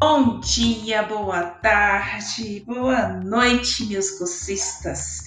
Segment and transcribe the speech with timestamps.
[0.00, 5.24] Bom dia, boa tarde, boa noite, meus cursistas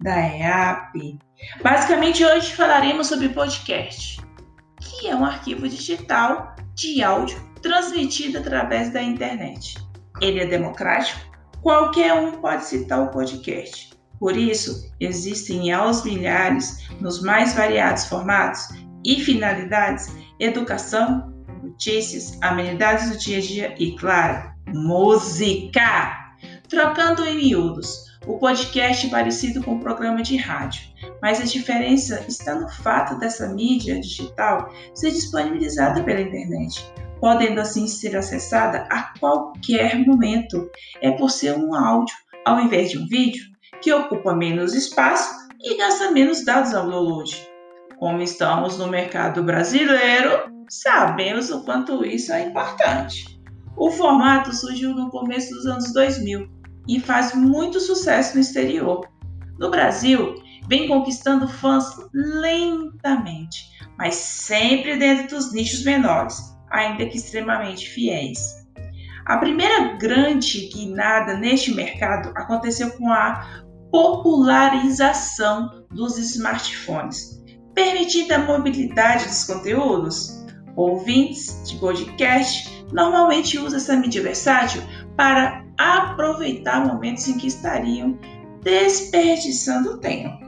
[0.00, 1.18] da EAP.
[1.62, 4.18] Basicamente, hoje falaremos sobre podcast,
[4.80, 9.74] que é um arquivo digital de áudio transmitido através da internet.
[10.22, 11.20] Ele é democrático,
[11.60, 13.90] qualquer um pode citar o podcast.
[14.18, 18.66] Por isso, existem aos milhares, nos mais variados formatos
[19.04, 21.30] e finalidades, educação,
[21.70, 26.34] notícias, amenidades do dia a dia e, claro, música.
[26.68, 30.82] Trocando em miúdos, o podcast é parecido com um programa de rádio,
[31.22, 36.84] mas a diferença está no fato dessa mídia digital ser disponibilizada pela internet,
[37.20, 40.70] podendo assim ser acessada a qualquer momento.
[41.00, 43.44] É por ser um áudio, ao invés de um vídeo,
[43.80, 47.49] que ocupa menos espaço e gasta menos dados ao download.
[48.00, 53.38] Como estamos no mercado brasileiro, sabemos o quanto isso é importante.
[53.76, 56.48] O formato surgiu no começo dos anos 2000
[56.88, 59.06] e faz muito sucesso no exterior.
[59.58, 60.34] No Brasil,
[60.66, 68.66] vem conquistando fãs lentamente, mas sempre dentro dos nichos menores, ainda que extremamente fiéis.
[69.26, 77.39] A primeira grande guinada neste mercado aconteceu com a popularização dos smartphones,
[77.74, 80.44] permitindo a mobilidade dos conteúdos
[80.76, 84.82] ouvintes de podcast normalmente usam essa mídia versátil
[85.16, 88.18] para aproveitar momentos em que estariam
[88.62, 90.38] desperdiçando tempo,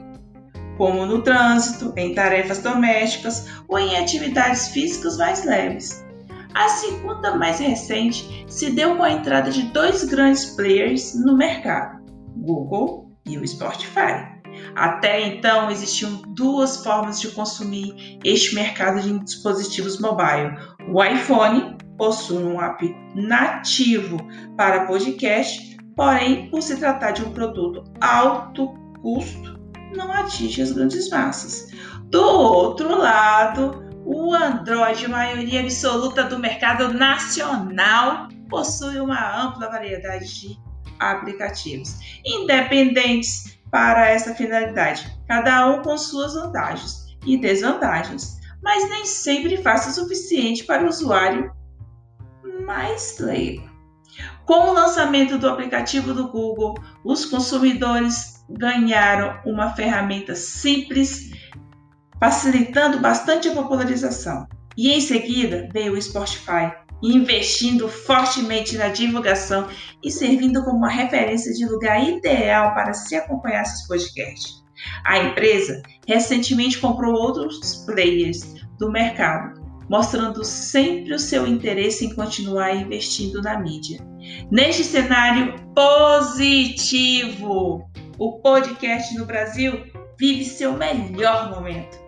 [0.77, 6.03] como no trânsito, em tarefas domésticas ou em atividades físicas mais leves.
[6.53, 12.03] A segunda mais recente se deu com a entrada de dois grandes players no mercado,
[12.37, 14.32] Google e o Spotify.
[14.75, 20.57] Até então existiam duas formas de consumir este mercado de dispositivos mobile.
[20.91, 24.17] O iPhone possui um app nativo
[24.57, 29.59] para podcast, porém, por se tratar de um produto alto custo,
[29.95, 31.67] não atinge as grandes massas.
[32.05, 40.57] Do outro lado, o Android, maioria absoluta do mercado nacional, possui uma ampla variedade de
[40.99, 41.95] aplicativos,
[42.25, 49.87] independentes para essa finalidade, cada um com suas vantagens e desvantagens, mas nem sempre faz
[49.87, 51.51] o suficiente para o usuário
[52.65, 53.67] mais leigo.
[54.45, 61.31] Com o lançamento do aplicativo do Google, os consumidores ganharam uma ferramenta simples,
[62.19, 64.47] facilitando bastante a popularização.
[64.75, 66.71] E em seguida veio o Spotify,
[67.03, 69.67] investindo fortemente na divulgação
[70.01, 74.63] e servindo como uma referência de lugar ideal para se acompanhar seus podcasts.
[75.05, 82.73] A empresa recentemente comprou outros players do mercado, mostrando sempre o seu interesse em continuar
[82.73, 83.99] investindo na mídia.
[84.49, 87.11] Neste cenário positivo,
[88.17, 89.83] o podcast no Brasil
[90.17, 92.01] vive seu melhor momento.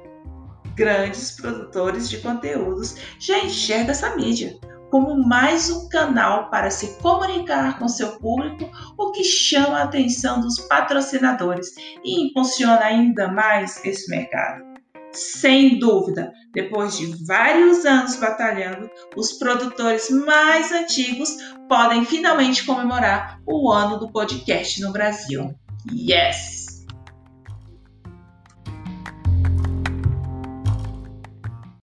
[0.75, 4.57] Grandes produtores de conteúdos já enxergam essa mídia
[4.89, 10.39] como mais um canal para se comunicar com seu público, o que chama a atenção
[10.41, 14.63] dos patrocinadores e impulsiona ainda mais esse mercado.
[15.11, 21.29] Sem dúvida, depois de vários anos batalhando, os produtores mais antigos
[21.69, 25.55] podem finalmente comemorar o ano do podcast no Brasil.
[25.89, 26.64] Yes!